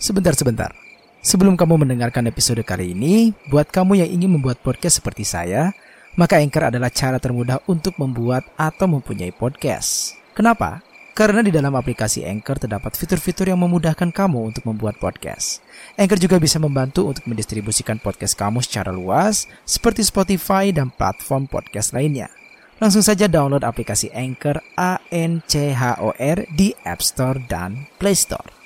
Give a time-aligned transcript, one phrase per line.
[0.00, 0.72] Sebentar-sebentar.
[1.20, 5.76] Sebelum kamu mendengarkan episode kali ini, buat kamu yang ingin membuat podcast seperti saya,
[6.16, 10.16] maka Anchor adalah cara termudah untuk membuat atau mempunyai podcast.
[10.32, 10.80] Kenapa?
[11.12, 15.60] Karena di dalam aplikasi Anchor terdapat fitur-fitur yang memudahkan kamu untuk membuat podcast.
[16.00, 21.92] Anchor juga bisa membantu untuk mendistribusikan podcast kamu secara luas, seperti Spotify dan platform podcast
[21.92, 22.32] lainnya.
[22.80, 27.84] Langsung saja download aplikasi Anchor A N C H O R di App Store dan
[28.00, 28.59] Play Store.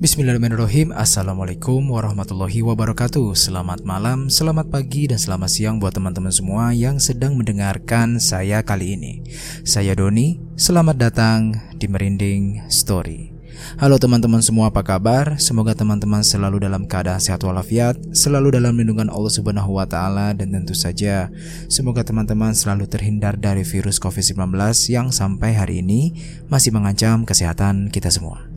[0.00, 0.96] Bismillahirrahmanirrahim.
[0.96, 3.36] Assalamualaikum warahmatullahi wabarakatuh.
[3.36, 8.96] Selamat malam, selamat pagi, dan selamat siang buat teman-teman semua yang sedang mendengarkan saya kali
[8.96, 9.20] ini.
[9.60, 13.36] Saya Doni, selamat datang di Merinding Story.
[13.76, 15.36] Halo teman-teman semua apa kabar?
[15.36, 20.56] Semoga teman-teman selalu dalam keadaan sehat walafiat Selalu dalam lindungan Allah subhanahu wa ta'ala Dan
[20.56, 21.28] tentu saja
[21.68, 24.48] Semoga teman-teman selalu terhindar dari virus COVID-19
[24.88, 26.16] Yang sampai hari ini
[26.48, 28.49] masih mengancam kesehatan kita semua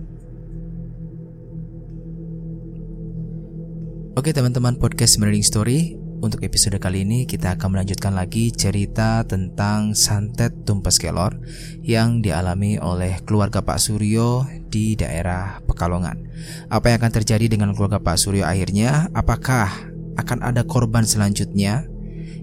[4.14, 5.80] Oke teman-teman podcast Merinding Story.
[6.22, 11.42] Untuk episode kali ini kita akan melanjutkan lagi cerita tentang santet tumpes kelor
[11.82, 16.30] Yang dialami oleh keluarga Pak Suryo di daerah Pekalongan.
[16.70, 19.10] Apa yang akan terjadi dengan keluarga Pak Suryo akhirnya?
[19.18, 19.74] Apakah
[20.22, 21.90] akan ada korban selanjutnya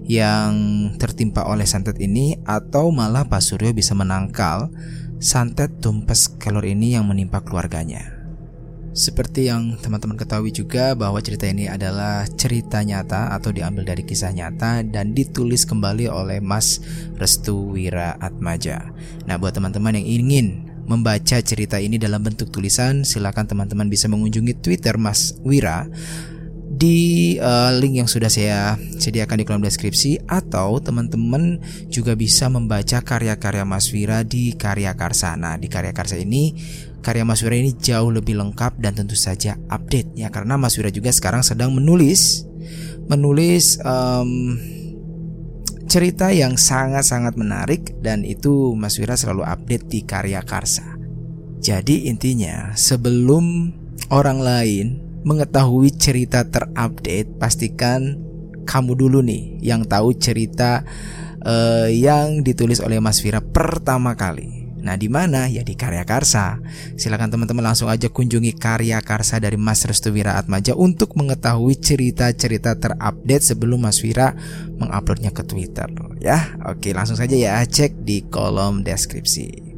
[0.03, 0.51] yang
[0.99, 2.35] tertimpa oleh santet ini?
[2.43, 4.75] Atau malah Pak Suryo bisa menangkal
[5.23, 8.20] santet tumpes kelor ini yang menimpa keluarganya
[8.91, 14.35] seperti yang teman-teman ketahui juga bahwa cerita ini adalah cerita nyata atau diambil dari kisah
[14.35, 16.83] nyata dan ditulis kembali oleh Mas
[17.15, 18.91] Restu Wira Atmaja.
[19.23, 20.47] Nah, buat teman-teman yang ingin
[20.83, 25.87] membaca cerita ini dalam bentuk tulisan, silakan teman-teman bisa mengunjungi Twitter Mas Wira
[26.71, 31.59] di uh, link yang sudah saya sediakan di kolom deskripsi atau teman-teman
[31.91, 35.35] juga bisa membaca karya-karya Mas Wira di Karya Karsa.
[35.35, 36.55] Nah, di Karya Karsa ini
[37.01, 40.93] karya Mas Wira ini jauh lebih lengkap dan tentu saja update ya karena Mas Wira
[40.93, 42.45] juga sekarang sedang menulis
[43.09, 44.55] menulis um,
[45.89, 50.95] cerita yang sangat-sangat menarik dan itu Mas Wira selalu update di karya Karsa.
[51.59, 53.75] Jadi intinya sebelum
[54.07, 58.17] orang lain mengetahui cerita terupdate pastikan
[58.65, 60.85] kamu dulu nih yang tahu cerita
[61.45, 64.60] uh, yang ditulis oleh Mas Wira pertama kali.
[64.81, 65.45] Nah, di mana?
[65.45, 66.57] Ya di Karya Karsa.
[66.97, 72.75] Silakan teman-teman langsung aja kunjungi Karya Karsa dari Mas Restu Wira Atmaja untuk mengetahui cerita-cerita
[72.77, 74.33] terupdate sebelum Mas Wira
[74.81, 75.87] menguploadnya ke Twitter
[76.17, 76.57] ya.
[76.69, 79.71] Oke, langsung saja ya cek di kolom deskripsi.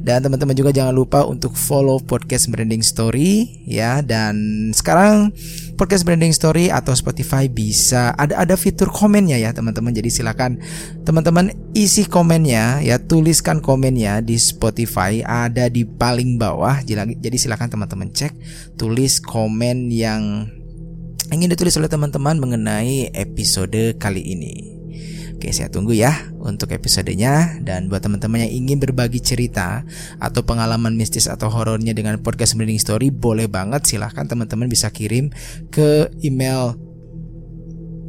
[0.00, 5.32] Dan teman-teman juga jangan lupa untuk follow podcast Branding Story ya dan sekarang
[5.80, 9.96] podcast Branding Story atau Spotify bisa ada ada fitur komennya ya teman-teman.
[9.96, 10.60] Jadi silakan
[11.08, 16.84] teman-teman isi komennya ya tuliskan komennya di Spotify ada di paling bawah.
[16.84, 18.36] Jadi silakan teman-teman cek
[18.76, 20.52] tulis komen yang
[21.32, 24.79] ingin ditulis oleh teman-teman mengenai episode kali ini.
[25.40, 29.88] Oke, saya tunggu ya untuk episodenya dan buat teman-teman yang ingin berbagi cerita
[30.20, 35.32] atau pengalaman mistis atau horornya dengan podcast Merinding Story boleh banget silahkan teman-teman bisa kirim
[35.72, 36.76] ke email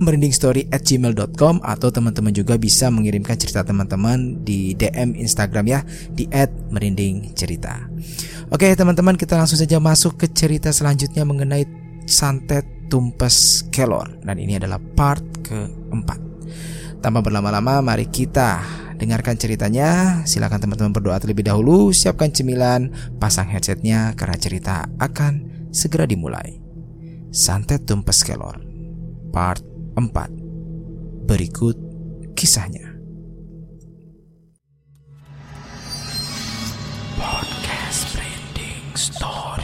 [0.04, 5.80] merindingstory@gmail.com atau teman-teman juga bisa mengirimkan cerita teman-teman di DM Instagram ya
[6.12, 6.28] di
[6.68, 7.96] @merindingcerita.
[8.52, 11.64] Oke, teman-teman kita langsung saja masuk ke cerita selanjutnya mengenai
[12.04, 16.31] santet tumpes kelor dan ini adalah part keempat.
[17.02, 18.62] Tanpa berlama-lama, mari kita
[19.02, 20.22] dengarkan ceritanya.
[20.30, 26.62] Silakan teman-teman berdoa terlebih dahulu, siapkan cemilan, pasang headsetnya karena cerita akan segera dimulai.
[27.34, 28.62] Santet Tumpes Kelor,
[29.34, 29.66] part
[29.98, 31.26] 4.
[31.26, 31.74] Berikut
[32.38, 32.94] kisahnya.
[37.18, 39.61] Podcast Branding Story.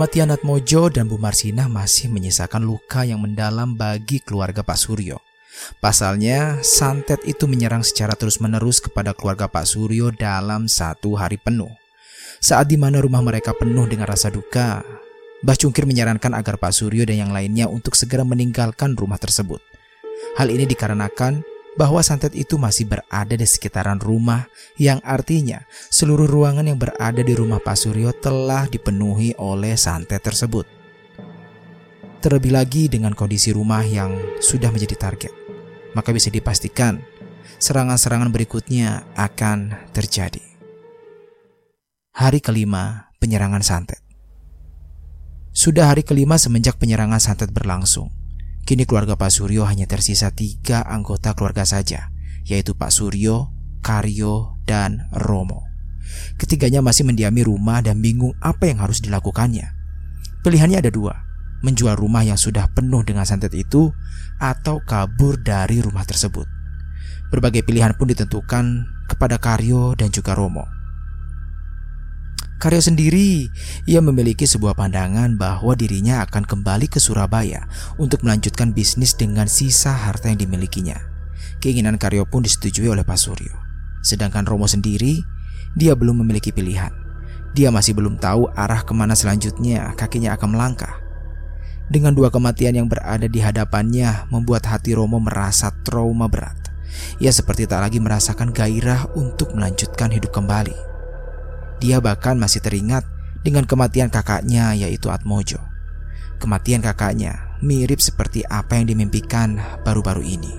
[0.00, 5.20] Kematian Atmojo dan Bu Marsinah masih menyisakan luka yang mendalam bagi keluarga Pak Suryo.
[5.76, 11.68] Pasalnya, santet itu menyerang secara terus-menerus kepada keluarga Pak Suryo dalam satu hari penuh.
[12.40, 14.80] Saat di mana rumah mereka penuh dengan rasa duka,
[15.44, 19.60] Mbah Cungkir menyarankan agar Pak Suryo dan yang lainnya untuk segera meninggalkan rumah tersebut.
[20.40, 21.44] Hal ini dikarenakan
[21.80, 27.32] bahwa santet itu masih berada di sekitaran rumah yang artinya seluruh ruangan yang berada di
[27.32, 30.68] rumah Pak Suryo telah dipenuhi oleh santet tersebut.
[32.20, 34.12] Terlebih lagi dengan kondisi rumah yang
[34.44, 35.32] sudah menjadi target,
[35.96, 37.00] maka bisa dipastikan
[37.56, 40.44] serangan-serangan berikutnya akan terjadi.
[42.12, 44.04] Hari kelima penyerangan santet.
[45.56, 48.19] Sudah hari kelima semenjak penyerangan santet berlangsung.
[48.64, 52.14] Kini keluarga Pak Suryo hanya tersisa tiga anggota keluarga saja,
[52.46, 53.50] yaitu Pak Suryo,
[53.82, 55.66] Karyo, dan Romo.
[56.38, 59.74] Ketiganya masih mendiami rumah dan bingung apa yang harus dilakukannya.
[60.40, 61.14] Pilihannya ada dua,
[61.60, 63.92] menjual rumah yang sudah penuh dengan santet itu
[64.40, 66.48] atau kabur dari rumah tersebut.
[67.30, 68.64] Berbagai pilihan pun ditentukan
[69.06, 70.79] kepada Karyo dan juga Romo.
[72.60, 73.48] Karyo sendiri,
[73.88, 77.64] ia memiliki sebuah pandangan bahwa dirinya akan kembali ke Surabaya
[77.96, 81.00] untuk melanjutkan bisnis dengan sisa harta yang dimilikinya.
[81.64, 83.56] Keinginan Karyo pun disetujui oleh Pak Suryo.
[84.04, 85.24] Sedangkan Romo sendiri,
[85.72, 86.92] dia belum memiliki pilihan.
[87.56, 91.00] Dia masih belum tahu arah ke mana selanjutnya kakinya akan melangkah.
[91.88, 96.60] Dengan dua kematian yang berada di hadapannya membuat hati Romo merasa trauma berat.
[97.24, 100.89] Ia seperti tak lagi merasakan gairah untuk melanjutkan hidup kembali.
[101.80, 103.08] Dia bahkan masih teringat
[103.40, 105.58] dengan kematian kakaknya yaitu Atmojo.
[106.36, 110.52] Kematian kakaknya mirip seperti apa yang dimimpikan baru-baru ini.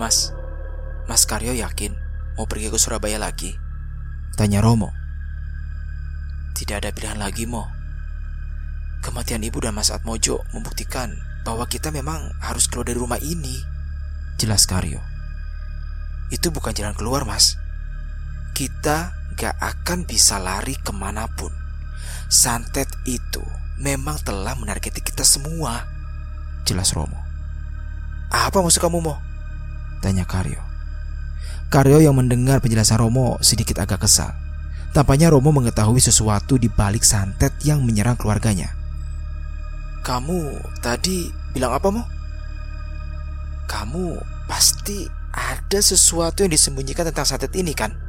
[0.00, 0.32] Mas,
[1.08, 1.92] Mas Karyo yakin
[2.36, 3.56] mau pergi ke Surabaya lagi?
[4.36, 4.94] Tanya Romo.
[6.54, 7.66] Tidak ada pilihan lagi, Mo.
[9.02, 13.58] Kematian ibu dan Mas Atmojo membuktikan bahwa kita memang harus keluar dari rumah ini
[14.38, 15.02] jelas Karyo.
[16.30, 17.58] Itu bukan jalan keluar, Mas.
[18.54, 21.54] Kita gak akan bisa lari ke mana pun.
[22.26, 23.40] Santet itu
[23.78, 25.86] memang telah menargeti kita semua.
[26.66, 27.16] Jelas Romo.
[28.28, 29.14] Apa maksud kamu, Mo?
[30.02, 30.60] Tanya Karyo.
[31.70, 34.34] Karyo yang mendengar penjelasan Romo sedikit agak kesal.
[34.90, 38.74] Tampaknya Romo mengetahui sesuatu di balik santet yang menyerang keluarganya.
[40.02, 42.02] Kamu tadi bilang apa, Mo?
[43.68, 44.18] Kamu
[44.48, 48.07] pasti ada sesuatu yang disembunyikan tentang santet ini kan?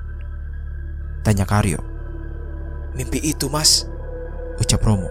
[1.22, 1.82] Tanya Karyo.
[2.96, 3.86] Mimpi itu mas
[4.60, 5.08] Ucap Romo.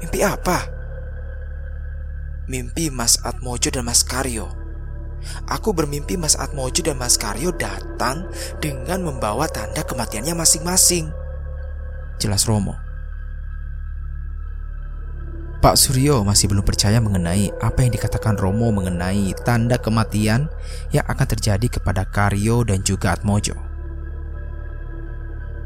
[0.00, 0.64] Mimpi apa?
[2.48, 4.48] Mimpi Mas Atmojo dan Mas Karyo.
[5.44, 8.26] Aku bermimpi Mas Atmojo dan Mas Karyo datang
[8.64, 11.12] dengan membawa tanda kematiannya masing-masing.
[12.16, 12.74] Jelas Romo.
[15.60, 20.48] Pak Suryo masih belum percaya mengenai apa yang dikatakan Romo mengenai tanda kematian
[20.88, 23.69] yang akan terjadi kepada Karyo dan juga Atmojo.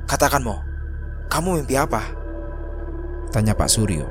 [0.05, 0.61] Katakan Mo,
[1.33, 2.05] kamu mimpi apa?
[3.33, 4.05] Tanya Pak Suryo.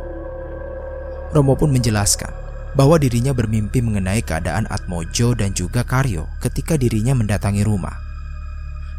[1.29, 2.33] Romo pun menjelaskan
[2.73, 7.93] bahwa dirinya bermimpi mengenai keadaan Atmojo dan juga Karyo ketika dirinya mendatangi rumah.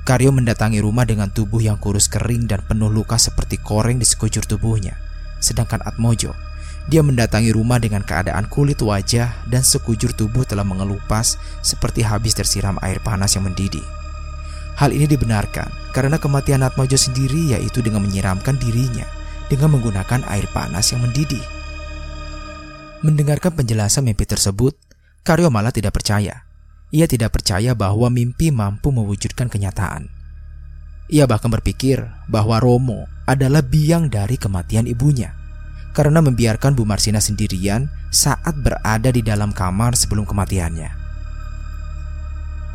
[0.07, 4.47] Karyo mendatangi rumah dengan tubuh yang kurus kering dan penuh luka seperti koreng di sekujur
[4.47, 4.95] tubuhnya.
[5.43, 6.31] Sedangkan Atmojo
[6.87, 12.79] dia mendatangi rumah dengan keadaan kulit wajah dan sekujur tubuh telah mengelupas seperti habis tersiram
[12.87, 14.04] air panas yang mendidih.
[14.75, 19.07] Hal ini dibenarkan karena kematian Atmojo sendiri yaitu dengan menyiramkan dirinya
[19.47, 21.43] dengan menggunakan air panas yang mendidih.
[23.05, 24.75] Mendengarkan penjelasan mimpi tersebut,
[25.23, 26.49] Karyo malah tidak percaya.
[26.91, 30.09] Ia tidak percaya bahwa mimpi mampu mewujudkan kenyataan.
[31.13, 32.01] Ia bahkan berpikir
[32.33, 35.37] bahwa Romo adalah biang dari kematian ibunya
[35.95, 41.04] karena membiarkan Bu Marsina sendirian saat berada di dalam kamar sebelum kematiannya.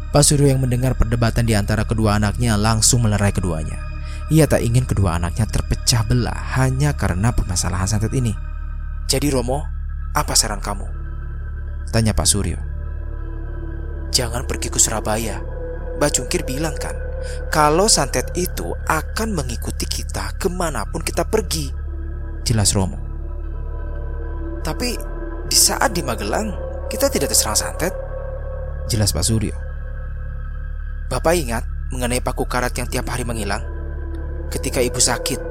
[0.10, 3.78] Pak Suryo yang mendengar perdebatan di antara kedua anaknya langsung melerai keduanya.
[4.34, 8.34] Ia tak ingin kedua anaknya terpecah belah hanya karena permasalahan santet ini.
[9.06, 9.70] Jadi Romo,
[10.18, 10.90] apa saran kamu?
[11.94, 12.58] Tanya Pak Suryo.
[14.10, 15.46] Jangan pergi ke Surabaya.
[16.02, 16.98] Mbak Jungkir bilang kan,
[17.54, 21.70] kalau santet itu akan mengikuti kita ke mana pun kita pergi.
[22.50, 22.98] Jelas Romo.
[24.66, 24.98] Tapi
[25.46, 26.50] di saat di Magelang
[26.90, 27.94] kita tidak terserang santet.
[28.90, 29.69] Jelas Pak Suryo.
[31.10, 33.66] Bapak ingat mengenai paku karat yang tiap hari menghilang?
[34.54, 35.42] Ketika ibu sakit,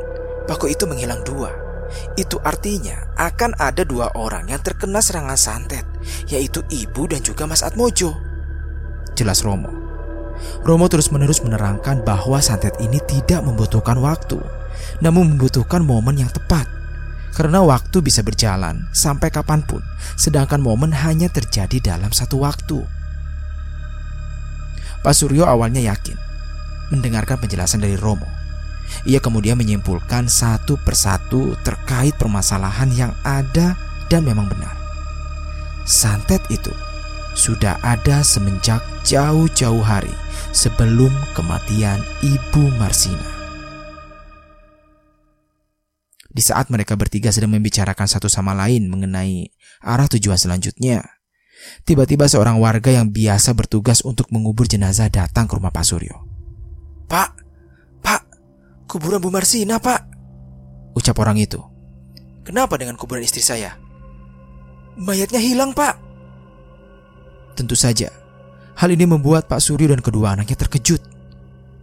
[0.46, 1.50] paku itu menghilang dua.
[2.14, 5.82] Itu artinya akan ada dua orang yang terkena serangan santet,
[6.30, 8.14] yaitu ibu dan juga Mas Atmojo.
[9.18, 9.74] Jelas Romo.
[10.62, 14.38] Romo terus-menerus menerangkan bahwa santet ini tidak membutuhkan waktu,
[15.02, 16.70] namun membutuhkan momen yang tepat.
[17.34, 19.82] Karena waktu bisa berjalan sampai kapan pun,
[20.14, 22.97] sedangkan momen hanya terjadi dalam satu waktu.
[25.02, 26.18] Pak Suryo awalnya yakin
[26.90, 28.26] mendengarkan penjelasan dari Romo.
[29.04, 33.76] Ia kemudian menyimpulkan satu persatu terkait permasalahan yang ada
[34.08, 34.72] dan memang benar.
[35.84, 36.72] Santet itu
[37.36, 40.12] sudah ada semenjak jauh-jauh hari
[40.50, 43.36] sebelum kematian Ibu Marsina.
[46.28, 49.50] Di saat mereka bertiga sedang membicarakan satu sama lain mengenai
[49.82, 51.17] arah tujuan selanjutnya,
[51.88, 56.16] tiba-tiba seorang warga yang biasa bertugas untuk mengubur jenazah datang ke rumah Pak Suryo.
[57.08, 57.30] Pak,
[58.04, 58.22] Pak,
[58.84, 60.04] kuburan Bu Marsina, Pak.
[60.92, 61.60] Ucap orang itu.
[62.44, 63.76] Kenapa dengan kuburan istri saya?
[64.98, 65.96] Mayatnya hilang, Pak.
[67.56, 68.12] Tentu saja,
[68.76, 71.00] hal ini membuat Pak Suryo dan kedua anaknya terkejut.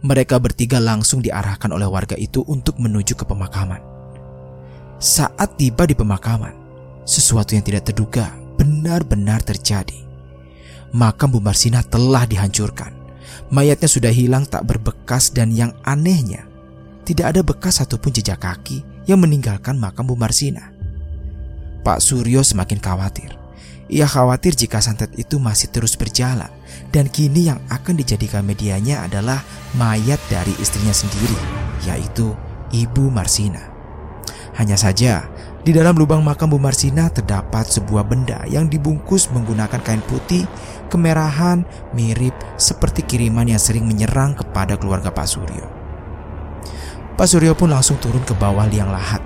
[0.06, 3.80] Mereka bertiga langsung diarahkan oleh warga itu untuk menuju ke pemakaman.
[4.96, 6.54] Saat tiba di pemakaman,
[7.04, 10.02] sesuatu yang tidak terduga benar-benar terjadi.
[10.90, 12.90] Makam Bu Marsina telah dihancurkan.
[13.46, 16.50] Mayatnya sudah hilang tak berbekas dan yang anehnya,
[17.06, 20.74] tidak ada bekas satupun jejak kaki yang meninggalkan makam Bu Marsina.
[21.86, 23.38] Pak Suryo semakin khawatir.
[23.86, 26.50] Ia khawatir jika santet itu masih terus berjalan
[26.90, 29.46] dan kini yang akan dijadikan medianya adalah
[29.78, 31.38] mayat dari istrinya sendiri,
[31.86, 32.34] yaitu
[32.74, 33.75] Ibu Marsina.
[34.56, 35.28] Hanya saja,
[35.66, 40.48] di dalam lubang makam Bu Marsina terdapat sebuah benda yang dibungkus menggunakan kain putih
[40.88, 45.66] kemerahan mirip seperti kiriman yang sering menyerang kepada keluarga Pak Suryo.
[47.20, 49.20] Pak Suryo pun langsung turun ke bawah liang lahat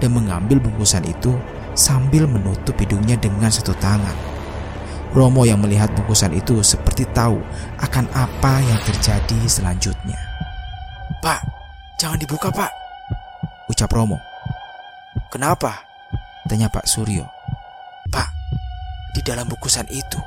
[0.00, 1.36] dan mengambil bungkusan itu
[1.76, 4.16] sambil menutup hidungnya dengan satu tangan.
[5.10, 7.42] Romo yang melihat bungkusan itu seperti tahu
[7.82, 10.16] akan apa yang terjadi selanjutnya.
[11.18, 11.42] Pak,
[11.98, 12.70] jangan dibuka pak,
[13.68, 14.29] ucap Romo.
[15.30, 15.86] Kenapa?
[16.50, 17.26] Tanya Pak Suryo.
[18.10, 18.28] Pak,
[19.14, 20.18] di dalam bungkusan itu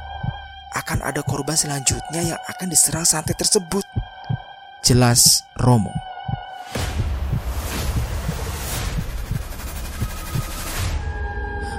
[0.74, 3.86] akan ada korban selanjutnya yang akan diserang santet tersebut.
[4.84, 5.92] Jelas Romo.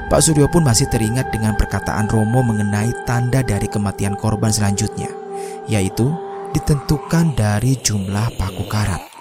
[0.09, 5.11] Pak Suryo pun masih teringat dengan perkataan Romo mengenai tanda dari kematian korban selanjutnya,
[5.67, 6.13] yaitu
[6.55, 9.14] ditentukan dari jumlah paku karat.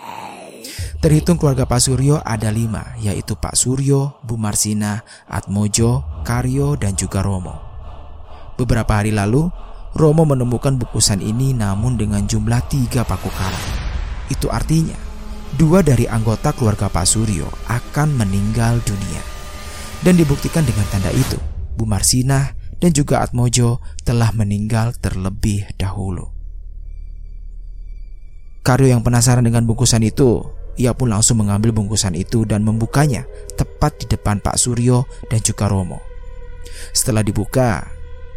[1.04, 7.20] Terhitung keluarga Pak Suryo ada lima, yaitu Pak Suryo, Bu Marsina, Atmojo, Karyo, dan juga
[7.20, 7.60] Romo.
[8.56, 9.52] Beberapa hari lalu,
[10.00, 13.66] Romo menemukan bukusan ini namun dengan jumlah tiga paku karat.
[14.32, 14.96] Itu artinya,
[15.60, 19.20] dua dari anggota keluarga Pak Suryo akan meninggal dunia.
[20.08, 21.36] Dan dibuktikan dengan tanda itu,
[21.76, 26.32] Bu Marsina dan juga Atmojo telah meninggal terlebih dahulu.
[28.64, 34.02] Karyo yang penasaran dengan bungkusan itu ia pun langsung mengambil bungkusan itu dan membukanya tepat
[34.02, 36.02] di depan Pak Suryo dan juga Romo.
[36.92, 37.86] Setelah dibuka,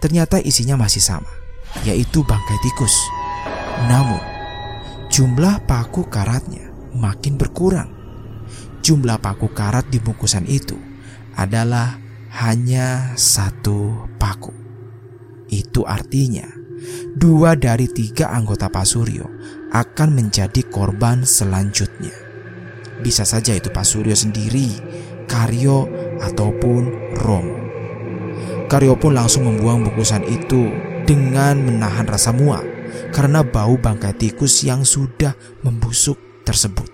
[0.04, 1.32] ternyata isinya masih sama,
[1.88, 2.92] yaitu bangkai tikus.
[3.88, 4.20] Namun,
[5.08, 7.92] jumlah paku karatnya makin berkurang.
[8.84, 10.76] Jumlah paku karat di bungkusan itu
[11.34, 11.98] adalah
[12.36, 14.52] hanya satu paku.
[15.48, 16.46] Itu artinya
[17.16, 19.26] dua dari tiga anggota Pak Suryo
[19.72, 22.25] akan menjadi korban selanjutnya.
[23.04, 24.72] Bisa saja itu Pak Suryo sendiri,
[25.28, 25.88] Karyo,
[26.20, 27.56] ataupun Romo.
[28.66, 30.70] Karyo pun langsung membuang bungkusan itu
[31.06, 32.66] dengan menahan rasa muak
[33.14, 36.90] karena bau bangkai tikus yang sudah membusuk tersebut.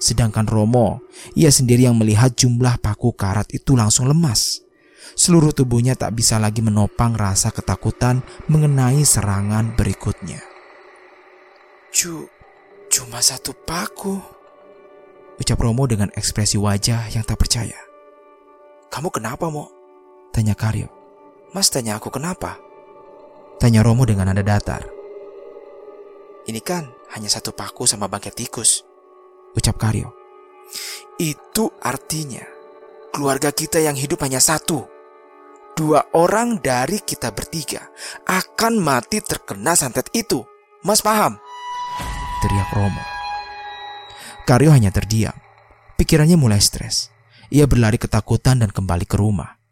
[0.00, 1.04] Sedangkan Romo,
[1.36, 4.64] ia sendiri yang melihat jumlah paku karat itu langsung lemas.
[5.12, 10.40] Seluruh tubuhnya tak bisa lagi menopang rasa ketakutan mengenai serangan berikutnya.
[11.92, 12.30] Cu,
[12.88, 14.39] cuma satu paku.
[15.40, 17.76] Ucap Romo dengan ekspresi wajah yang tak percaya.
[18.92, 19.72] Kamu kenapa, Mo?
[20.36, 20.92] Tanya Karyo.
[21.56, 22.60] Mas tanya aku kenapa?
[23.56, 24.84] Tanya Romo dengan nada datar.
[26.44, 28.84] Ini kan hanya satu paku sama bangkai tikus.
[29.56, 30.12] Ucap Karyo.
[31.16, 32.44] Itu artinya
[33.10, 34.86] keluarga kita yang hidup hanya satu.
[35.72, 37.88] Dua orang dari kita bertiga
[38.28, 40.44] akan mati terkena santet itu.
[40.84, 41.40] Mas paham?
[42.44, 43.19] Teriak Romo.
[44.50, 45.38] Karyo hanya terdiam.
[45.94, 47.14] Pikirannya mulai stres.
[47.54, 49.62] Ia berlari ketakutan dan kembali ke rumah.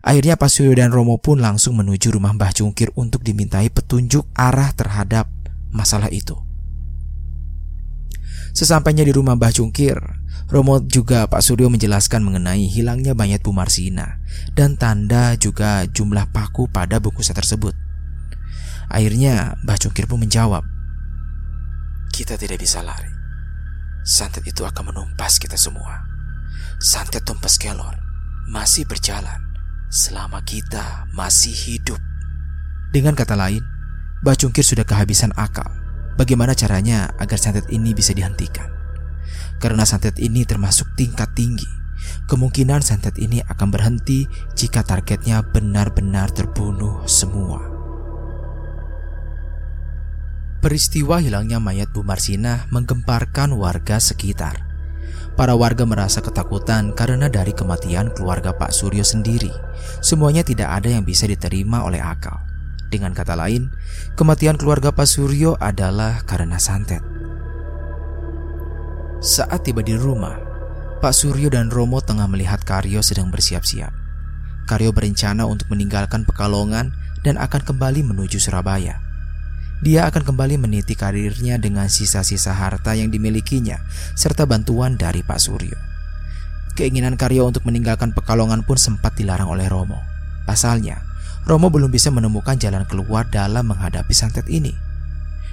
[0.00, 4.72] Akhirnya Pak Suryo dan Romo pun langsung menuju rumah Mbah Cungkir untuk dimintai petunjuk arah
[4.72, 5.28] terhadap
[5.68, 6.40] masalah itu.
[8.56, 10.00] Sesampainya di rumah Mbah Cungkir,
[10.48, 14.24] Romo juga Pak Suryo menjelaskan mengenai hilangnya mayat Bu Marsina
[14.56, 17.76] dan tanda juga jumlah paku pada bungkusan tersebut.
[18.88, 20.64] Akhirnya Mbah Cungkir pun menjawab,
[22.08, 23.17] Kita tidak bisa lari.
[24.08, 26.08] Santet itu akan menumpas kita semua.
[26.80, 27.92] Santet tumpas kelor
[28.48, 29.44] masih berjalan
[29.92, 32.00] selama kita masih hidup.
[32.88, 33.60] Dengan kata lain,
[34.18, 35.70] Bacungkir sudah kehabisan akal.
[36.18, 38.66] Bagaimana caranya agar santet ini bisa dihentikan?
[39.62, 41.70] Karena santet ini termasuk tingkat tinggi,
[42.26, 44.26] kemungkinan santet ini akan berhenti
[44.58, 47.77] jika targetnya benar-benar terbunuh semua.
[50.58, 54.66] Peristiwa hilangnya mayat Bu Marsina menggemparkan warga sekitar.
[55.38, 59.54] Para warga merasa ketakutan karena dari kematian keluarga Pak Suryo sendiri,
[60.02, 62.42] semuanya tidak ada yang bisa diterima oleh akal.
[62.90, 63.70] Dengan kata lain,
[64.18, 67.06] kematian keluarga Pak Suryo adalah karena santet.
[69.22, 70.42] Saat tiba di rumah,
[70.98, 73.94] Pak Suryo dan Romo tengah melihat Karyo sedang bersiap-siap.
[74.66, 76.90] Karyo berencana untuk meninggalkan Pekalongan
[77.22, 79.07] dan akan kembali menuju Surabaya.
[79.78, 83.78] Dia akan kembali meniti karirnya dengan sisa-sisa harta yang dimilikinya
[84.18, 85.78] serta bantuan dari Pak Suryo.
[86.74, 90.02] Keinginan Karyo untuk meninggalkan Pekalongan pun sempat dilarang oleh Romo.
[90.50, 90.98] Pasalnya,
[91.46, 94.74] Romo belum bisa menemukan jalan keluar dalam menghadapi santet ini.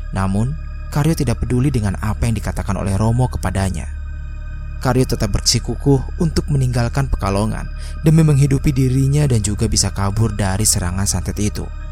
[0.10, 0.58] Namun,
[0.90, 3.86] Karyo tidak peduli dengan apa yang dikatakan oleh Romo kepadanya.
[4.82, 7.70] Karyo tetap bersikukuh untuk meninggalkan Pekalongan
[8.02, 11.85] demi menghidupi dirinya dan juga bisa kabur dari serangan santet itu.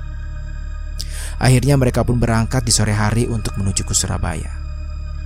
[1.42, 4.50] Akhirnya mereka pun berangkat di sore hari untuk menuju ke Surabaya.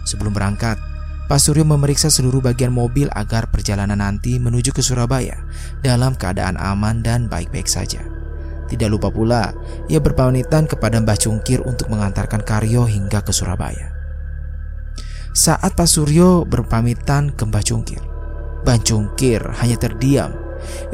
[0.08, 0.80] Sebelum berangkat,
[1.28, 5.44] Pak Suryo memeriksa seluruh bagian mobil agar perjalanan nanti menuju ke Surabaya
[5.84, 8.00] dalam keadaan aman dan baik-baik saja.
[8.72, 9.52] Tidak lupa pula,
[9.92, 13.92] ia berpamitan kepada Mbah Cungkir untuk mengantarkan Karyo hingga ke Surabaya.
[15.36, 18.00] Saat Pak Suryo berpamitan ke Mbah Cungkir,
[18.64, 20.32] Mbah Cungkir hanya terdiam.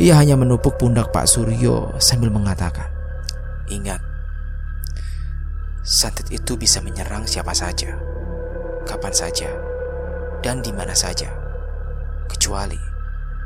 [0.02, 2.90] Ia hanya menupuk pundak Pak Suryo sambil mengatakan,
[3.70, 4.02] Ingat,
[5.84, 8.00] santet itu bisa menyerang siapa saja,
[8.88, 9.52] kapan saja,
[10.40, 11.28] dan di mana saja,
[12.32, 12.80] kecuali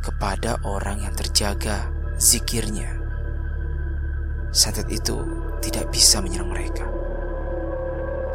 [0.06, 1.90] kepada orang yang terjaga
[2.22, 2.94] zikirnya.
[4.54, 5.18] Santet itu
[5.66, 6.86] tidak bisa menyerang mereka.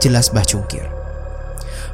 [0.03, 0.83] Jelas Mbah Cungkir.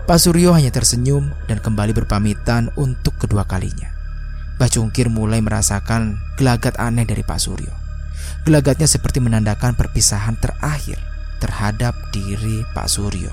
[0.08, 3.92] Pak Suryo hanya tersenyum dan kembali berpamitan untuk kedua kalinya.
[4.56, 7.72] Mbah Cungkir mulai merasakan gelagat aneh dari Pak Suryo.
[8.48, 11.07] Gelagatnya seperti menandakan perpisahan terakhir
[11.38, 13.30] terhadap diri Pak Suryo.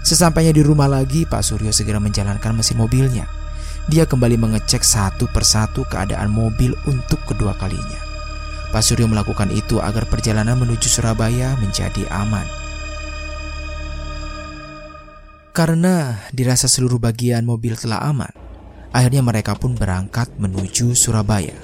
[0.00, 3.28] Sesampainya di rumah lagi, Pak Suryo segera menjalankan mesin mobilnya.
[3.90, 8.00] Dia kembali mengecek satu persatu keadaan mobil untuk kedua kalinya.
[8.70, 12.46] Pak Suryo melakukan itu agar perjalanan menuju Surabaya menjadi aman.
[15.50, 18.30] Karena dirasa seluruh bagian mobil telah aman,
[18.94, 21.58] akhirnya mereka pun berangkat menuju Surabaya.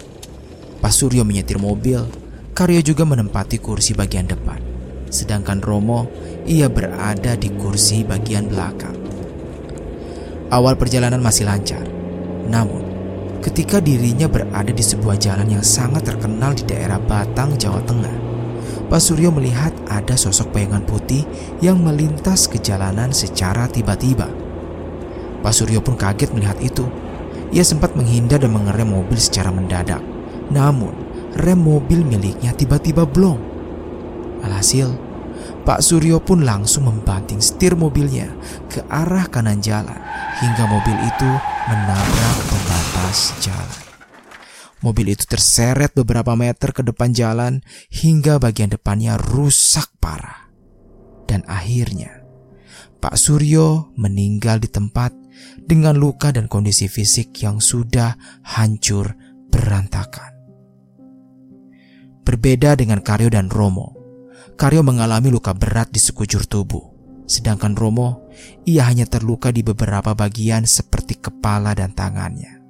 [0.82, 2.04] Pak Suryo menyetir mobil,
[2.56, 4.75] Karyo juga menempati kursi bagian depan.
[5.08, 6.10] Sedangkan Romo,
[6.46, 8.94] ia berada di kursi bagian belakang.
[10.46, 11.82] Awal perjalanan masih lancar.
[12.46, 12.82] Namun,
[13.42, 18.16] ketika dirinya berada di sebuah jalan yang sangat terkenal di daerah Batang, Jawa Tengah,
[18.86, 21.26] Pak Suryo melihat ada sosok bayangan putih
[21.58, 24.30] yang melintas ke jalanan secara tiba-tiba.
[25.42, 26.86] Pak Suryo pun kaget melihat itu.
[27.50, 30.02] Ia sempat menghindar dan mengerem mobil secara mendadak.
[30.50, 30.94] Namun,
[31.34, 33.55] rem mobil miliknya tiba-tiba blong.
[34.46, 34.94] Alhasil,
[35.66, 38.30] Pak Suryo pun langsung membanting setir mobilnya
[38.70, 39.98] ke arah kanan jalan
[40.38, 41.30] hingga mobil itu
[41.66, 43.82] menabrak pembatas jalan.
[44.84, 50.46] Mobil itu terseret beberapa meter ke depan jalan hingga bagian depannya rusak parah.
[51.26, 52.22] Dan akhirnya,
[53.02, 55.10] Pak Suryo meninggal di tempat
[55.58, 58.14] dengan luka dan kondisi fisik yang sudah
[58.46, 59.18] hancur
[59.50, 60.36] berantakan.
[62.22, 63.95] Berbeda dengan Karyo dan Romo,
[64.54, 66.94] Karyo mengalami luka berat di sekujur tubuh.
[67.26, 68.30] Sedangkan Romo,
[68.62, 72.62] ia hanya terluka di beberapa bagian seperti kepala dan tangannya.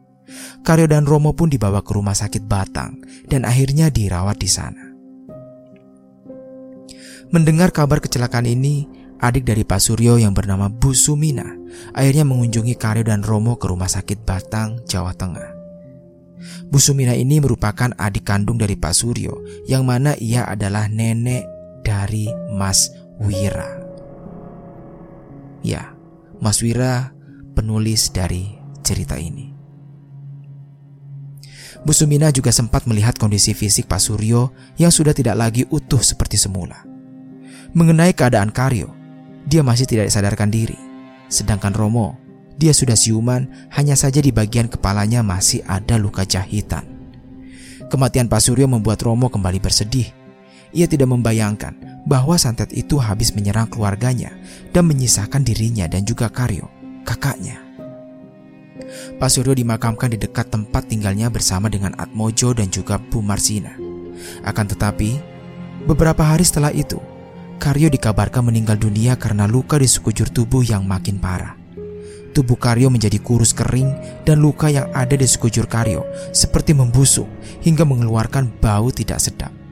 [0.64, 4.84] Karyo dan Romo pun dibawa ke rumah sakit Batang dan akhirnya dirawat di sana.
[7.30, 8.88] Mendengar kabar kecelakaan ini,
[9.20, 11.46] adik dari Pak Suryo yang bernama Bu Sumina
[11.92, 15.52] akhirnya mengunjungi Karyo dan Romo ke rumah sakit Batang, Jawa Tengah.
[16.66, 21.55] Bu Sumina ini merupakan adik kandung dari Pak Suryo, yang mana ia adalah nenek
[21.86, 22.90] dari Mas
[23.22, 23.78] Wira.
[25.62, 25.94] Ya,
[26.42, 27.14] Mas Wira
[27.54, 29.54] penulis dari cerita ini.
[31.86, 36.34] Bu Sumina juga sempat melihat kondisi fisik Pak Suryo yang sudah tidak lagi utuh seperti
[36.34, 36.82] semula.
[37.78, 38.90] Mengenai keadaan Karyo,
[39.46, 40.74] dia masih tidak sadarkan diri.
[41.30, 42.18] Sedangkan Romo,
[42.58, 46.82] dia sudah siuman, hanya saja di bagian kepalanya masih ada luka jahitan.
[47.86, 50.25] Kematian Pak Suryo membuat Romo kembali bersedih
[50.76, 54.36] ia tidak membayangkan bahwa santet itu habis menyerang keluarganya
[54.76, 56.68] dan menyisakan dirinya dan juga Karyo,
[57.08, 57.64] kakaknya.
[59.16, 63.74] Pak Suryo dimakamkan di dekat tempat tinggalnya bersama dengan Atmojo dan juga Bu Marsina.
[64.44, 65.18] Akan tetapi,
[65.88, 67.00] beberapa hari setelah itu,
[67.56, 71.56] Karyo dikabarkan meninggal dunia karena luka di sekujur tubuh yang makin parah.
[72.36, 76.04] Tubuh Karyo menjadi kurus kering dan luka yang ada di sekujur Karyo
[76.36, 77.24] seperti membusuk
[77.64, 79.65] hingga mengeluarkan bau tidak sedap.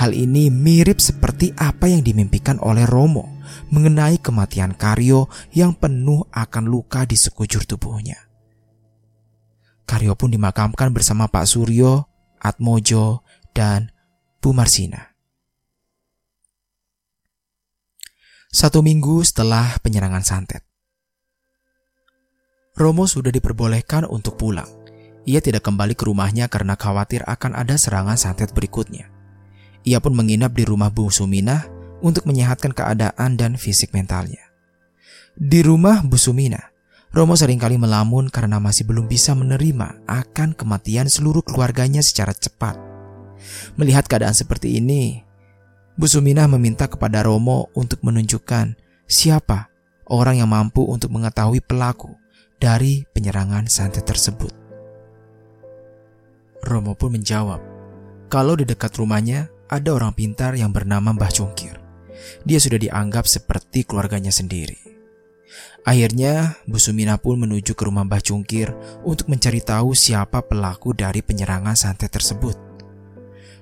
[0.00, 6.64] Hal ini mirip seperti apa yang dimimpikan oleh Romo mengenai kematian Karyo yang penuh akan
[6.72, 8.16] luka di sekujur tubuhnya.
[9.84, 12.08] Karyo pun dimakamkan bersama Pak Suryo,
[12.40, 13.20] Atmojo,
[13.52, 13.92] dan
[14.40, 15.12] Bu Marsina.
[18.48, 20.64] Satu minggu setelah penyerangan santet.
[22.72, 24.72] Romo sudah diperbolehkan untuk pulang.
[25.28, 29.19] Ia tidak kembali ke rumahnya karena khawatir akan ada serangan santet berikutnya.
[29.84, 31.64] Ia pun menginap di rumah Bu Suminah
[32.04, 34.50] untuk menyehatkan keadaan dan fisik mentalnya.
[35.36, 36.70] Di rumah Bu Sumina,
[37.10, 42.78] Romo sering kali melamun karena masih belum bisa menerima akan kematian seluruh keluarganya secara cepat.
[43.74, 45.24] Melihat keadaan seperti ini,
[45.98, 48.78] Bu Suminah meminta kepada Romo untuk menunjukkan
[49.10, 49.72] siapa
[50.06, 52.14] orang yang mampu untuk mengetahui pelaku
[52.60, 54.52] dari penyerangan santet tersebut.
[56.62, 57.58] Romo pun menjawab,
[58.28, 61.78] kalau di dekat rumahnya ada orang pintar yang bernama Mbah Cungkir.
[62.42, 64.76] Dia sudah dianggap seperti keluarganya sendiri.
[65.86, 68.74] Akhirnya, Bu Sumina pun menuju ke rumah Mbah Cungkir
[69.06, 72.58] untuk mencari tahu siapa pelaku dari penyerangan santet tersebut.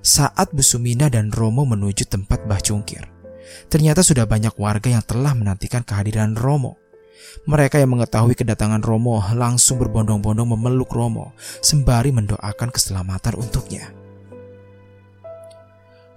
[0.00, 3.04] Saat Bu Sumina dan Romo menuju tempat Mbah Cungkir,
[3.68, 6.80] ternyata sudah banyak warga yang telah menantikan kehadiran Romo.
[7.44, 14.07] Mereka yang mengetahui kedatangan Romo langsung berbondong-bondong memeluk Romo sembari mendoakan keselamatan untuknya.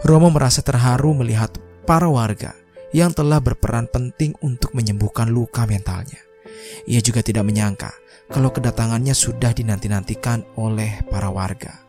[0.01, 2.57] Romo merasa terharu melihat para warga
[2.89, 6.17] yang telah berperan penting untuk menyembuhkan luka mentalnya.
[6.89, 7.93] Ia juga tidak menyangka
[8.25, 11.85] kalau kedatangannya sudah dinanti-nantikan oleh para warga.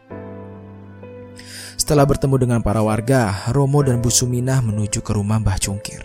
[1.80, 6.04] Setelah bertemu dengan para warga, Romo dan Bu Suminah menuju ke rumah Mbah Cungkir.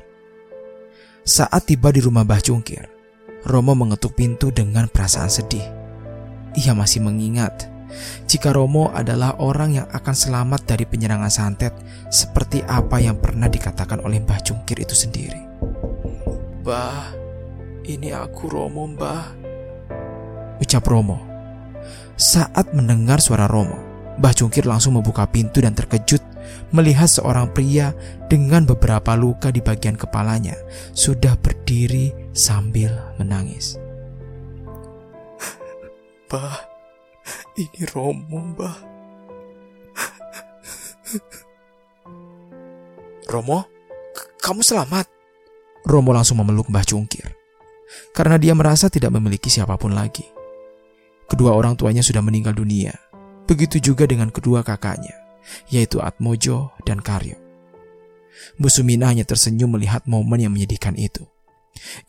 [1.27, 2.87] Saat tiba di rumah Mbah Cungkir,
[3.43, 5.63] Romo mengetuk pintu dengan perasaan sedih.
[6.55, 7.67] Ia masih mengingat
[8.27, 11.73] jika Romo adalah orang yang akan selamat dari penyerangan santet
[12.11, 15.41] seperti apa yang pernah dikatakan oleh Mbah Cungkir itu sendiri.
[16.63, 17.15] Mbah,
[17.87, 19.25] ini aku Romo, Mbah.
[20.59, 21.23] Ucap Romo.
[22.17, 23.79] Saat mendengar suara Romo,
[24.17, 26.19] Mbah Cungkir langsung membuka pintu dan terkejut
[26.71, 27.93] melihat seorang pria
[28.27, 30.55] dengan beberapa luka di bagian kepalanya
[30.91, 33.79] sudah berdiri sambil menangis.
[36.27, 36.76] Mbah,
[37.57, 38.77] ini Romo, Mbah.
[43.27, 43.65] Romo,
[44.39, 45.09] kamu selamat.
[45.83, 47.33] Romo langsung memeluk Mbah Cungkir.
[48.13, 50.23] Karena dia merasa tidak memiliki siapa pun lagi.
[51.27, 52.95] Kedua orang tuanya sudah meninggal dunia.
[53.49, 55.15] Begitu juga dengan kedua kakaknya,
[55.71, 57.35] yaitu Atmojo dan Karyo.
[58.59, 61.25] Bu Sumina hanya tersenyum melihat momen yang menyedihkan itu.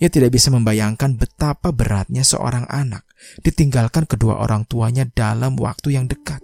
[0.02, 3.04] Ia tidak bisa membayangkan betapa beratnya seorang anak
[3.42, 6.40] ditinggalkan kedua orang tuanya dalam waktu yang dekat.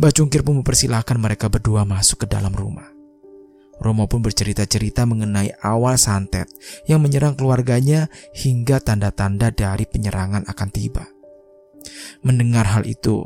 [0.00, 2.88] Mbak Cungkir pun mempersilahkan mereka berdua masuk ke dalam rumah.
[3.80, 6.52] Romo pun bercerita-cerita mengenai awal santet
[6.84, 11.08] yang menyerang keluarganya hingga tanda-tanda dari penyerangan akan tiba.
[12.20, 13.24] Mendengar hal itu,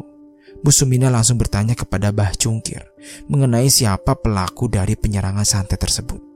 [0.63, 2.87] Bu Sumina langsung bertanya kepada Mbah Cungkir
[3.27, 6.34] mengenai siapa pelaku dari penyerangan santet tersebut.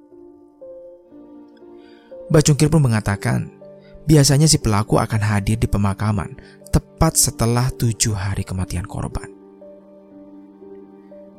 [2.28, 3.48] Mbah Cungkir pun mengatakan,
[4.04, 6.36] biasanya si pelaku akan hadir di pemakaman
[6.68, 9.32] tepat setelah tujuh hari kematian korban.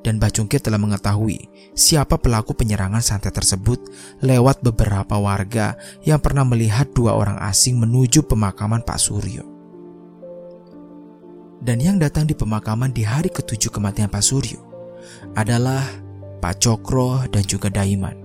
[0.01, 1.45] Dan Mbah Cungkir telah mengetahui
[1.77, 3.77] siapa pelaku penyerangan santet tersebut
[4.25, 9.45] lewat beberapa warga yang pernah melihat dua orang asing menuju pemakaman Pak Suryo.
[11.59, 14.57] Dan yang datang di pemakaman di hari ketujuh kematian Pak Suryo
[15.37, 15.85] adalah
[16.39, 18.15] Pak Cokro dan juga Daiman.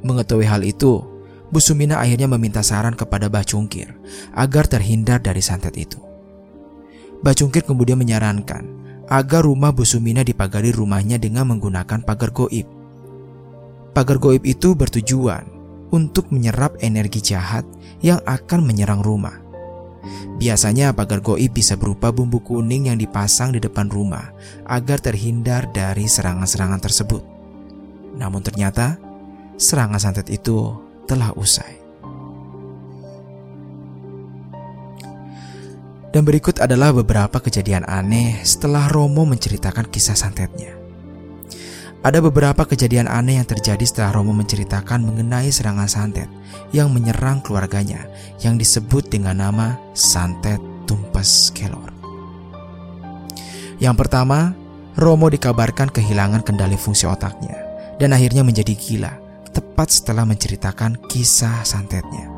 [0.00, 1.04] Mengetahui hal itu,
[1.50, 3.90] Bu Sumina akhirnya meminta saran kepada Mbah Cungkir
[4.34, 5.98] agar terhindar dari santet itu.
[7.20, 8.62] Mbah Cungkir kemudian menyarankan
[9.10, 12.70] agar rumah Bu Sumina dipagari rumahnya dengan menggunakan pagar goib.
[13.90, 15.42] Pagar goib itu bertujuan
[15.90, 17.66] untuk menyerap energi jahat
[17.98, 19.34] yang akan menyerang rumah.
[20.38, 24.30] Biasanya pagar goib bisa berupa bumbu kuning yang dipasang di depan rumah
[24.64, 27.22] agar terhindar dari serangan-serangan tersebut.
[28.16, 28.96] Namun ternyata
[29.60, 31.82] serangan santet itu telah usai.
[36.14, 40.74] Dan berikut adalah beberapa kejadian aneh setelah Romo menceritakan kisah santetnya.
[42.00, 46.26] Ada beberapa kejadian aneh yang terjadi setelah Romo menceritakan mengenai serangan santet
[46.74, 48.10] yang menyerang keluarganya
[48.42, 51.94] yang disebut dengan nama santet tumpes kelor.
[53.78, 54.56] Yang pertama,
[54.98, 57.54] Romo dikabarkan kehilangan kendali fungsi otaknya
[58.02, 59.19] dan akhirnya menjadi gila
[59.60, 62.32] tepat setelah menceritakan kisah santetnya.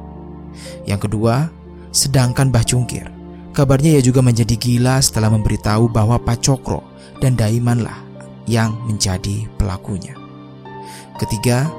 [0.83, 1.47] Yang kedua,
[1.95, 3.07] sedangkan Bah Cungkir,
[3.55, 6.83] kabarnya ia juga menjadi gila setelah memberitahu bahwa Pak Cokro
[7.23, 8.03] dan Daimanlah
[8.51, 10.19] yang menjadi pelakunya.
[11.23, 11.71] Ketiga,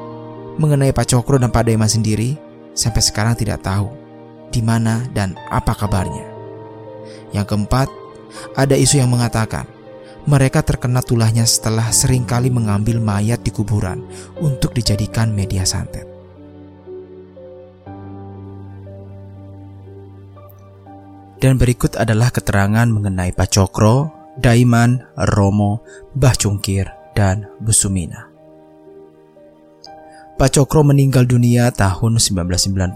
[0.56, 2.40] mengenai Pak Cokro dan Pak Daiman sendiri,
[2.72, 3.92] sampai sekarang tidak tahu
[4.48, 6.24] di mana dan apa kabarnya.
[7.36, 7.92] Yang keempat,
[8.56, 9.68] ada isu yang mengatakan
[10.24, 14.04] mereka terkena tulahnya setelah sering kali mengambil mayat di kuburan
[14.40, 16.08] untuk dijadikan media santet.
[21.44, 24.08] Dan berikut adalah keterangan mengenai Pak Cokro,
[24.40, 25.04] Daiman,
[25.36, 25.84] Romo,
[26.16, 28.32] Bah Cungkir, dan Busumina.
[30.40, 32.96] Pak Cokro meninggal dunia tahun 1990,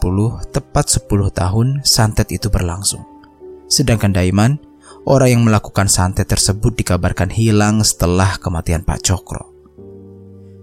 [0.55, 3.03] tepat 10 tahun santet itu berlangsung.
[3.67, 4.63] Sedangkan Daiman
[5.07, 9.55] Orang yang melakukan santet tersebut dikabarkan hilang setelah kematian Pak Cokro.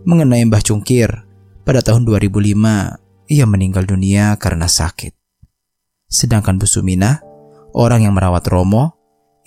[0.05, 1.09] Mengenai Mbah Cungkir,
[1.65, 2.53] pada tahun 2005
[3.33, 5.17] ia meninggal dunia karena sakit.
[6.13, 7.25] Sedangkan Bu Sumina,
[7.73, 8.93] orang yang merawat Romo,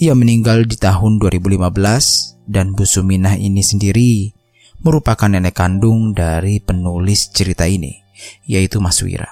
[0.01, 4.33] ia meninggal di tahun 2015 dan Bu Suminah ini sendiri
[4.81, 8.01] merupakan nenek kandung dari penulis cerita ini,
[8.49, 9.29] yaitu Mas Wira.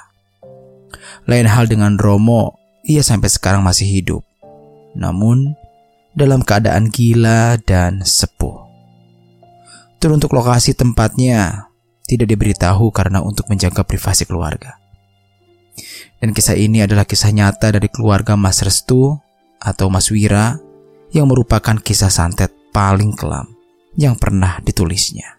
[1.25, 2.53] Lain hal dengan Romo,
[2.85, 4.21] ia sampai sekarang masih hidup
[4.95, 5.53] namun
[6.15, 8.63] dalam keadaan gila dan sepuh.
[9.99, 11.67] Teruntuk lokasi tempatnya
[12.07, 14.79] tidak diberitahu karena untuk menjaga privasi keluarga.
[16.23, 19.19] Dan kisah ini adalah kisah nyata dari keluarga Mas Restu
[19.59, 20.55] atau Mas Wira
[21.11, 23.51] yang merupakan kisah santet paling kelam
[23.99, 25.35] yang pernah ditulisnya.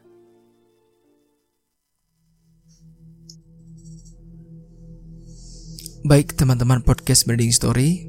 [6.07, 8.06] Baik teman-teman podcast Branding Story,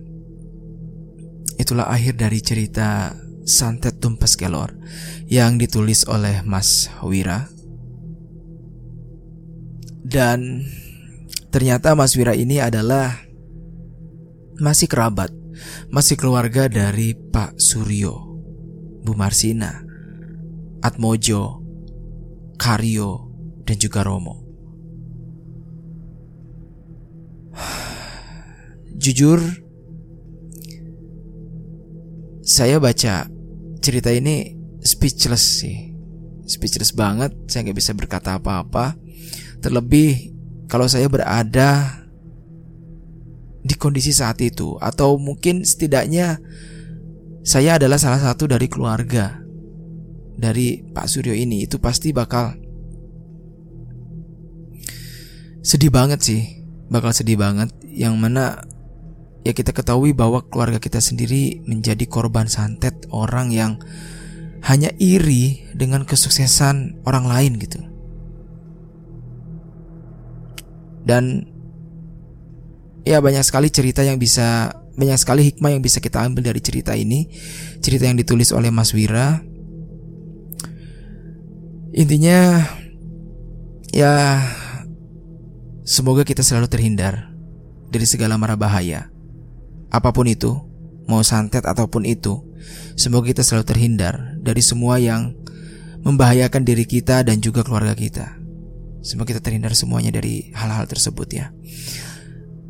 [1.58, 3.18] itulah akhir dari cerita
[3.48, 4.78] Santet Tumpes Kelor
[5.26, 7.50] yang ditulis oleh Mas Wira.
[10.08, 10.64] Dan
[11.52, 13.28] ternyata Mas Wira ini adalah
[14.62, 15.34] masih kerabat,
[15.92, 18.16] masih keluarga dari Pak Suryo,
[19.04, 19.84] Bu Marsina,
[20.80, 21.64] Atmojo,
[22.56, 23.32] Karyo,
[23.68, 24.48] dan juga Romo.
[29.04, 29.67] Jujur,
[32.48, 33.28] saya baca
[33.84, 35.92] cerita ini speechless sih.
[36.48, 38.96] Speechless banget saya nggak bisa berkata apa-apa.
[39.60, 40.32] Terlebih
[40.72, 42.00] kalau saya berada
[43.68, 46.40] di kondisi saat itu atau mungkin setidaknya
[47.44, 49.44] saya adalah salah satu dari keluarga
[50.40, 52.56] dari Pak Suryo ini itu pasti bakal
[55.60, 56.42] sedih banget sih.
[56.88, 58.64] Bakal sedih banget yang mana
[59.48, 63.80] ya kita ketahui bahwa keluarga kita sendiri menjadi korban santet orang yang
[64.68, 67.80] hanya iri dengan kesuksesan orang lain gitu.
[71.08, 71.48] Dan
[73.08, 76.92] ya banyak sekali cerita yang bisa banyak sekali hikmah yang bisa kita ambil dari cerita
[77.00, 77.32] ini.
[77.80, 79.40] Cerita yang ditulis oleh Mas Wira.
[81.96, 82.68] Intinya
[83.96, 84.44] ya
[85.88, 87.32] semoga kita selalu terhindar
[87.88, 89.08] dari segala mara bahaya
[89.88, 90.56] apa pun itu,
[91.08, 92.44] mau santet ataupun itu,
[93.00, 95.34] semoga kita selalu terhindar dari semua yang
[96.04, 98.36] membahayakan diri kita dan juga keluarga kita.
[99.04, 101.52] Semoga kita terhindar semuanya dari hal-hal tersebut ya.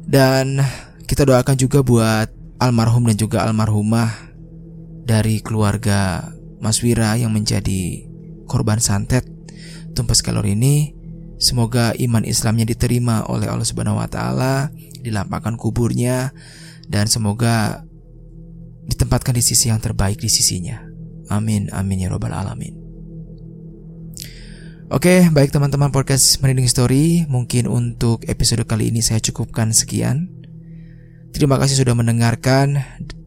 [0.07, 0.61] Dan
[1.09, 2.29] kita doakan juga buat
[2.61, 4.09] almarhum dan juga almarhumah
[5.07, 6.29] dari keluarga
[6.61, 8.05] Mas Wira yang menjadi
[8.45, 9.25] korban santet
[9.97, 10.93] tumpas kalor ini.
[11.37, 14.73] Semoga iman Islamnya diterima oleh Allah Subhanahu wa taala,
[15.05, 16.33] dilapangkan kuburnya
[16.87, 17.83] dan semoga
[18.87, 20.79] ditempatkan di sisi yang terbaik di sisinya.
[21.27, 22.87] Amin, amin ya robbal alamin.
[24.87, 30.31] Oke, baik teman-teman podcast Merinding Story, mungkin untuk episode kali ini saya cukupkan sekian.
[31.35, 32.79] Terima kasih sudah mendengarkan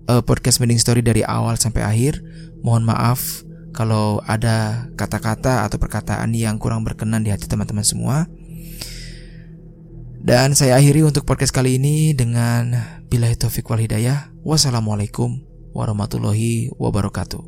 [0.08, 2.24] uh, podcast Merinding Story dari awal sampai akhir.
[2.64, 3.44] Mohon maaf
[3.76, 8.24] kalau ada kata-kata atau perkataan yang kurang berkenan di hati teman-teman semua.
[10.20, 12.72] Dan saya akhiri untuk podcast kali ini dengan
[13.10, 14.30] Bila taufik wal hidayah.
[14.46, 15.42] Wassalamualaikum
[15.74, 17.42] warahmatullahi wabarakatuh.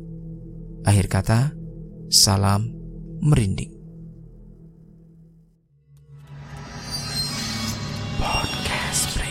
[0.83, 1.55] Akhir kata,
[2.11, 2.67] salam
[3.23, 3.71] merinding.
[8.19, 9.23] Podcast.